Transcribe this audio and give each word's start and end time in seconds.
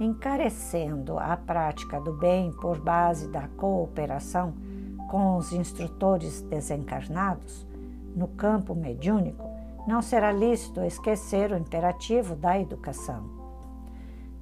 encarecendo 0.00 1.18
a 1.18 1.36
prática 1.36 2.00
do 2.00 2.12
bem 2.12 2.52
por 2.52 2.78
base 2.78 3.28
da 3.28 3.48
cooperação 3.48 4.54
com 5.08 5.36
os 5.36 5.52
instrutores 5.52 6.42
desencarnados, 6.42 7.66
no 8.14 8.28
campo 8.28 8.74
mediúnico, 8.74 9.48
não 9.86 10.02
será 10.02 10.30
lícito 10.30 10.82
esquecer 10.82 11.50
o 11.50 11.56
imperativo 11.56 12.36
da 12.36 12.58
educação. 12.60 13.24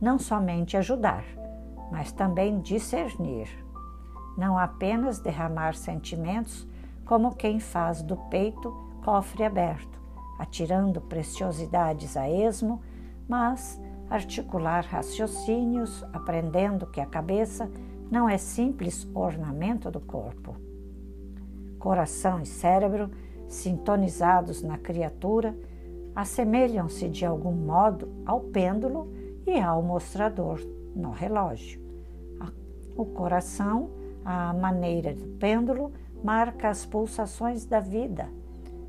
Não 0.00 0.18
somente 0.18 0.76
ajudar, 0.76 1.24
mas 1.90 2.10
também 2.12 2.60
discernir. 2.60 3.48
Não 4.36 4.58
apenas 4.58 5.20
derramar 5.20 5.74
sentimentos 5.74 6.66
como 7.04 7.34
quem 7.34 7.60
faz 7.60 8.02
do 8.02 8.16
peito 8.16 8.70
cofre 9.04 9.44
aberto, 9.44 10.00
atirando 10.38 11.00
preciosidades 11.00 12.16
a 12.16 12.28
esmo, 12.28 12.82
mas 13.28 13.80
articular 14.08 14.84
raciocínios, 14.84 16.04
aprendendo 16.12 16.86
que 16.86 17.00
a 17.00 17.06
cabeça 17.06 17.70
não 18.10 18.28
é 18.28 18.38
simples 18.38 19.08
ornamento 19.14 19.90
do 19.90 20.00
corpo. 20.00 20.56
Coração 21.78 22.40
e 22.40 22.46
cérebro, 22.46 23.10
sintonizados 23.48 24.62
na 24.62 24.78
criatura, 24.78 25.56
assemelham-se 26.14 27.08
de 27.08 27.26
algum 27.26 27.52
modo 27.52 28.08
ao 28.24 28.40
pêndulo 28.40 29.12
e 29.46 29.60
ao 29.60 29.82
mostrador 29.82 30.60
no 30.94 31.10
relógio. 31.10 31.80
O 32.96 33.04
coração, 33.04 33.90
à 34.24 34.54
maneira 34.54 35.14
do 35.14 35.26
pêndulo, 35.38 35.92
marca 36.24 36.70
as 36.70 36.86
pulsações 36.86 37.66
da 37.66 37.78
vida. 37.78 38.28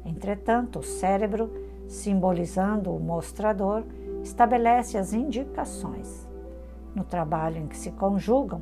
Entretanto, 0.06 0.80
o 0.80 0.84
cérebro, 0.84 1.52
simbolizando 1.88 2.96
o 2.96 3.00
mostrador, 3.00 3.84
estabelece 4.24 4.98
as 4.98 5.14
indicações. 5.14 6.28
No 6.96 7.04
trabalho 7.04 7.58
em 7.58 7.68
que 7.68 7.78
se 7.78 7.92
conjugam, 7.92 8.62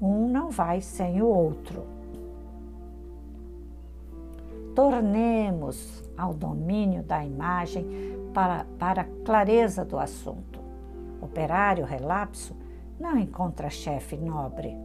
um 0.00 0.28
não 0.28 0.50
vai 0.50 0.80
sem 0.80 1.20
o 1.20 1.26
outro. 1.26 1.84
Tornemos 4.74 6.02
ao 6.16 6.34
domínio 6.34 7.02
da 7.02 7.24
imagem 7.24 7.86
para, 8.32 8.66
para 8.78 9.02
a 9.02 9.24
clareza 9.24 9.84
do 9.84 9.98
assunto. 9.98 10.58
Operário 11.20 11.84
relapso 11.84 12.56
não 12.98 13.16
encontra 13.16 13.70
chefe 13.70 14.16
nobre. 14.16 14.76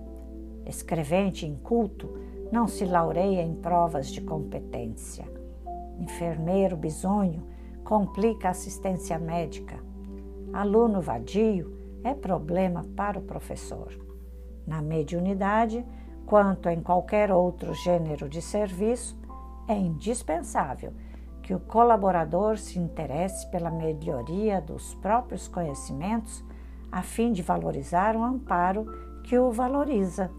Escrevente 0.66 1.46
inculto 1.46 2.10
não 2.52 2.68
se 2.68 2.86
laureia 2.86 3.42
em 3.42 3.56
provas 3.56 4.08
de 4.08 4.22
competência. 4.22 5.26
Enfermeiro 6.00 6.78
bisonho 6.78 7.44
complica 7.84 8.50
a 8.50 8.52
assistência 8.52 9.18
médica 9.18 9.89
aluno 10.54 11.02
vadio 11.02 11.78
é 12.04 12.14
problema 12.14 12.84
para 12.96 13.20
o 13.20 13.24
professor. 13.24 13.94
Na 14.66 14.82
mediunidade, 14.82 15.86
quanto 16.26 16.70
em 16.70 16.82
qualquer 16.82 17.32
outro 17.32 17.74
gênero 17.74 18.30
de 18.30 18.42
serviço, 18.42 19.18
é 19.68 19.78
indispensável 19.78 20.94
que 21.42 21.54
o 21.54 21.60
colaborador 21.60 22.58
se 22.58 22.78
interesse 22.78 23.50
pela 23.50 23.72
melhoria 23.72 24.62
dos 24.62 24.94
próprios 24.96 25.48
conhecimentos 25.48 26.44
a 26.92 27.02
fim 27.02 27.32
de 27.32 27.42
valorizar 27.42 28.16
o 28.16 28.24
amparo 28.24 28.86
que 29.24 29.38
o 29.38 29.52
valoriza. 29.52 30.32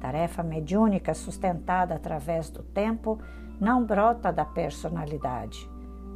Tarefa 0.00 0.42
mediúnica 0.42 1.14
sustentada 1.14 1.94
através 1.94 2.50
do 2.50 2.62
tempo 2.62 3.18
não 3.60 3.84
brota 3.84 4.32
da 4.32 4.44
personalidade. 4.44 5.70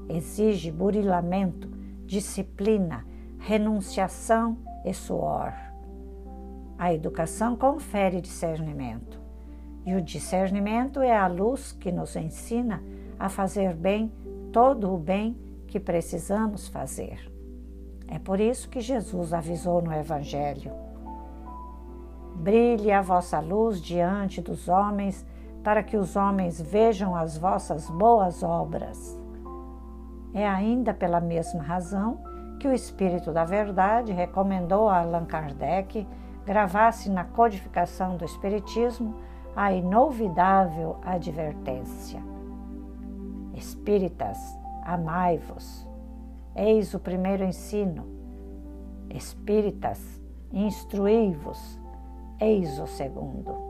Exige 0.09 0.71
burilamento 0.71 1.78
disciplina, 2.09 3.05
renunciação 3.39 4.57
e 4.83 4.95
suor. 4.95 5.53
A 6.79 6.93
educação 6.93 7.55
confere 7.55 8.23
discernimento, 8.23 9.21
e 9.85 9.95
o 9.95 10.01
discernimento 10.01 11.01
é 11.01 11.15
a 11.15 11.27
luz 11.27 11.71
que 11.71 11.93
nos 11.93 12.17
ensina 12.17 12.83
a 13.19 13.29
fazer 13.29 13.75
bem 13.75 14.11
todo 14.51 14.93
o 14.93 14.97
bem 14.97 15.37
que 15.67 15.79
precisamos 15.79 16.67
fazer. 16.67 17.31
É 18.07 18.19
por 18.19 18.41
isso 18.41 18.71
que 18.71 18.81
Jesus 18.81 19.35
avisou 19.35 19.83
no 19.83 19.93
Evangelho: 19.93 20.73
Brilhe 22.37 22.91
a 22.91 23.03
vossa 23.03 23.39
luz 23.39 23.83
diante 23.83 24.41
dos 24.41 24.67
homens, 24.67 25.27
para 25.63 25.83
que 25.83 25.97
os 25.97 26.17
homens 26.17 26.59
vejam 26.59 27.15
as 27.15 27.37
vossas 27.37 27.91
boas 27.91 28.43
obras 28.43 29.19
é 30.34 30.47
ainda 30.47 30.93
pela 30.93 31.21
mesma 31.21 31.62
razão 31.62 32.19
que 32.59 32.69
o 32.69 32.72
Espírito 32.72 33.33
da 33.33 33.44
Verdade 33.44 34.12
recomendou 34.12 34.89
a 34.89 35.00
Allan 35.00 35.25
Kardec 35.25 36.06
gravasse 36.44 37.11
na 37.11 37.25
codificação 37.25 38.16
do 38.16 38.25
Espiritismo 38.25 39.15
a 39.55 39.72
inolvidável 39.72 40.99
advertência: 41.03 42.22
Espíritas, 43.55 44.38
amai-vos. 44.83 45.87
Eis 46.55 46.94
o 46.94 46.99
primeiro 46.99 47.44
ensino. 47.44 48.06
Espíritas, 49.11 50.21
instruí-vos. 50.53 51.81
Eis 52.41 52.78
o 52.78 52.87
segundo. 52.87 53.69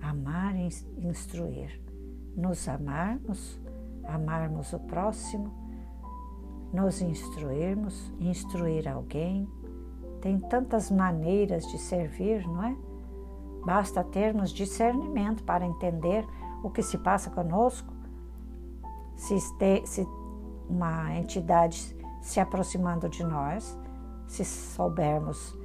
Amar 0.00 0.54
e 0.56 0.68
instruir 0.98 1.87
nos 2.38 2.68
amarmos, 2.68 3.60
amarmos 4.04 4.72
o 4.72 4.78
próximo, 4.78 5.52
nos 6.72 7.02
instruirmos, 7.02 8.12
instruir 8.20 8.88
alguém. 8.88 9.48
Tem 10.20 10.38
tantas 10.38 10.90
maneiras 10.90 11.66
de 11.66 11.78
servir, 11.78 12.46
não 12.46 12.62
é? 12.62 12.76
Basta 13.64 14.04
termos 14.04 14.50
discernimento 14.50 15.42
para 15.42 15.66
entender 15.66 16.24
o 16.62 16.70
que 16.70 16.82
se 16.82 16.96
passa 16.98 17.28
conosco. 17.28 17.92
Se, 19.16 19.34
este, 19.34 19.84
se 19.84 20.06
uma 20.68 21.12
entidade 21.16 21.96
se 22.22 22.38
aproximando 22.38 23.08
de 23.08 23.24
nós, 23.24 23.76
se 24.28 24.44
soubermos 24.44 25.58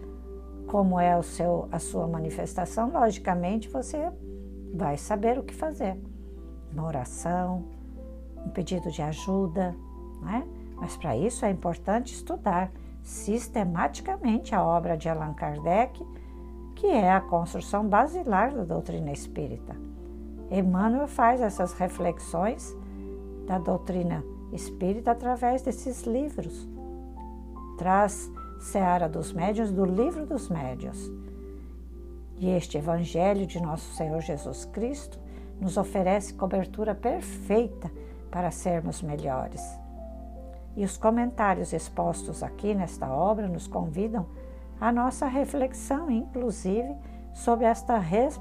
como 0.68 1.00
é 1.00 1.16
o 1.16 1.22
seu, 1.22 1.68
a 1.72 1.78
sua 1.78 2.08
manifestação, 2.08 2.92
logicamente 2.92 3.70
você 3.70 4.12
vai 4.74 4.98
saber 4.98 5.38
o 5.38 5.44
que 5.44 5.54
fazer 5.54 6.00
uma 6.74 6.86
oração, 6.86 7.64
um 8.46 8.50
pedido 8.50 8.92
de 8.92 9.02
ajuda, 9.02 9.76
não 10.22 10.30
é? 10.30 10.44
Mas 10.76 10.98
para 10.98 11.16
isso 11.16 11.46
é 11.46 11.52
importante 11.52 12.14
estudar 12.14 12.72
sistematicamente 13.02 14.56
a 14.56 14.64
obra 14.64 14.98
de 14.98 15.08
Allan 15.08 15.34
Kardec, 15.34 16.06
que 16.76 16.88
é 16.88 17.12
a 17.12 17.22
construção 17.22 17.88
basilar 17.88 18.54
da 18.54 18.64
doutrina 18.64 19.12
espírita. 19.12 19.76
Emmanuel 20.52 21.08
faz 21.08 21.42
essas 21.42 21.74
reflexões 21.74 22.76
da 23.48 23.58
doutrina 23.58 24.24
espírita 24.52 25.12
através 25.12 25.62
desses 25.62 26.04
livros. 26.04 26.68
Traz 27.78 28.30
Seara 28.60 29.10
dos 29.10 29.34
Médios 29.34 29.72
do 29.72 29.86
Livro 29.86 30.26
dos 30.26 30.50
Médios. 30.50 31.12
E 32.38 32.50
este 32.50 32.78
Evangelho 32.78 33.46
de 33.46 33.62
Nosso 33.62 33.94
Senhor 33.96 34.22
Jesus 34.22 34.66
Cristo 34.66 35.20
nos 35.60 35.78
oferece 35.78 36.34
cobertura 36.34 36.94
perfeita 36.94 37.92
para 38.32 38.52
sermos 38.52 39.02
melhores. 39.02 39.62
E 40.76 40.84
os 40.84 40.98
comentários 40.98 41.72
expostos 41.72 42.42
aqui 42.42 42.74
nesta 42.74 43.08
obra 43.08 43.48
nos 43.48 43.68
convidam 43.68 44.26
à 44.82 44.92
nossa 44.92 45.28
reflexão, 45.28 46.10
inclusive, 46.10 46.96
sobre 47.34 47.66
esta 47.66 47.98
res 47.98 48.40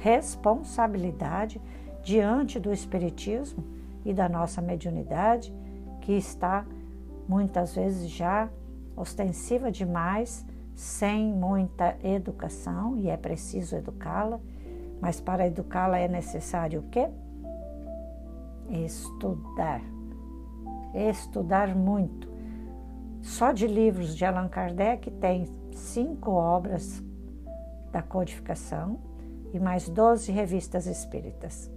responsabilidade 0.00 1.60
diante 2.02 2.60
do 2.60 2.72
Espiritismo 2.72 3.64
e 4.04 4.12
da 4.12 4.28
nossa 4.28 4.60
mediunidade, 4.60 5.54
que 6.00 6.12
está 6.12 6.66
muitas 7.26 7.74
vezes 7.74 8.10
já 8.10 8.50
ostensiva 8.96 9.70
demais, 9.70 10.44
sem 10.74 11.32
muita 11.32 11.96
educação, 12.02 12.96
e 12.98 13.08
é 13.08 13.16
preciso 13.16 13.76
educá-la 13.76 14.40
mas 15.04 15.20
para 15.20 15.46
educá-la 15.46 15.98
é 15.98 16.08
necessário 16.08 16.80
o 16.80 16.84
quê? 16.84 17.10
Estudar. 18.70 19.82
Estudar 20.94 21.76
muito. 21.76 22.26
Só 23.20 23.52
de 23.52 23.66
livros 23.66 24.16
de 24.16 24.24
Allan 24.24 24.48
Kardec 24.48 25.10
tem 25.10 25.44
cinco 25.72 26.30
obras 26.30 27.04
da 27.92 28.00
codificação 28.00 28.98
e 29.52 29.60
mais 29.60 29.90
12 29.90 30.32
revistas 30.32 30.86
espíritas. 30.86 31.70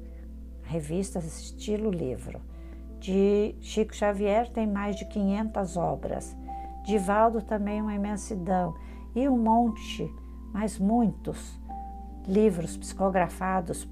Revistas 0.64 1.26
estilo 1.26 1.92
livro. 1.92 2.40
De 2.98 3.58
Chico 3.60 3.94
Xavier 3.94 4.50
tem 4.50 4.66
mais 4.66 4.96
de 4.96 5.04
500 5.04 5.76
obras. 5.76 6.34
Divaldo 6.86 7.42
também 7.42 7.82
uma 7.82 7.94
imensidão. 7.94 8.74
E 9.14 9.28
um 9.28 9.38
monte, 9.38 10.10
mas 10.54 10.80
muitos, 10.80 11.57
livros 12.28 12.76
psicografados 12.78 13.88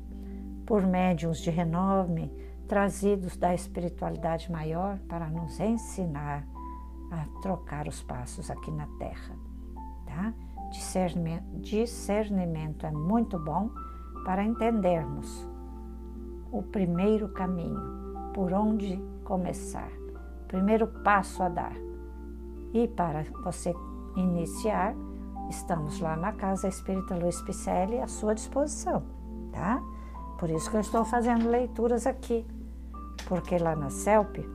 por 0.66 0.86
médiums 0.86 1.40
de 1.40 1.50
renome, 1.50 2.32
trazidos 2.68 3.38
da 3.38 3.54
espiritualidade 3.54 4.52
maior 4.52 5.00
para 5.08 5.30
nos 5.30 5.60
ensinar 5.60 6.46
a 7.12 7.26
trocar 7.42 7.88
os 7.88 8.02
passos 8.02 8.50
aqui 8.50 8.72
na 8.72 8.88
Terra. 8.98 9.36
Tá? 10.06 10.34
Discernimento, 10.72 11.46
discernimento 11.60 12.86
é 12.86 12.92
muito 12.92 13.40
bom 13.40 13.70
para 14.26 14.44
entendermos 14.44 15.48
o 16.52 16.64
primeiro 16.64 17.30
caminho, 17.30 18.32
por 18.34 18.52
onde 18.52 18.98
começar, 19.24 19.90
primeiro 20.48 20.88
passo 20.88 21.44
a 21.44 21.50
dar. 21.50 21.76
E 22.74 22.88
para 22.88 23.24
você 23.44 23.74
iniciar, 24.16 24.96
estamos 25.50 26.00
lá 26.00 26.16
na 26.16 26.32
Casa 26.32 26.68
Espírita 26.68 27.16
Luiz 27.16 27.42
Picelli 27.42 28.00
à 28.00 28.08
sua 28.08 28.36
disposição, 28.36 29.02
tá? 29.52 29.82
Por 30.38 30.50
isso 30.50 30.70
que 30.70 30.78
eu 30.78 30.82
estou 30.82 31.06
fazendo 31.06 31.50
leituras 31.50 32.06
aqui, 32.06 32.46
porque 33.28 33.58
lá 33.58 33.76
na 33.76 33.90
CELP, 33.90 34.46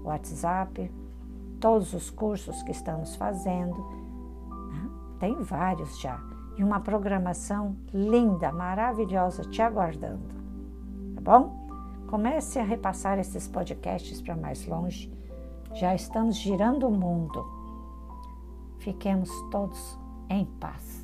o 0.03 0.09
WhatsApp, 0.09 0.91
todos 1.61 1.93
os 1.93 2.09
cursos 2.11 2.62
que 2.62 2.73
estamos 2.73 3.15
fazendo. 3.17 4.02
Tem 5.23 5.41
vários 5.41 6.01
já. 6.01 6.21
E 6.59 6.65
uma 6.65 6.81
programação 6.81 7.77
linda, 7.95 8.51
maravilhosa 8.51 9.45
te 9.45 9.63
aguardando. 9.63 10.35
Tá 11.15 11.21
bom? 11.21 12.05
Comece 12.09 12.59
a 12.59 12.65
repassar 12.65 13.21
esses 13.21 13.47
podcasts 13.47 14.21
para 14.21 14.35
mais 14.35 14.67
longe. 14.67 15.17
Já 15.75 15.95
estamos 15.95 16.35
girando 16.35 16.89
o 16.89 16.91
mundo. 16.91 17.47
Fiquemos 18.81 19.31
todos 19.53 19.97
em 20.29 20.45
paz. 20.45 21.02